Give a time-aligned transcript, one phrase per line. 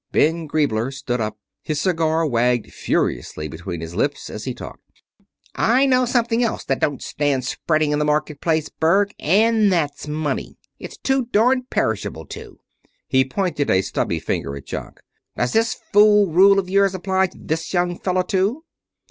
[0.11, 1.37] Ben Griebler stood up.
[1.61, 5.03] His cigar waggled furiously between his lips as he talked.
[5.53, 9.13] "I know something else that don't stand spreading in the market place, Berg.
[9.19, 10.57] And that's money.
[10.79, 12.61] It's too darned perishable, too."
[13.07, 15.01] He pointed a stubby finger at Jock.
[15.37, 18.63] "Does this fool rule of yours apply to this young fellow, too?"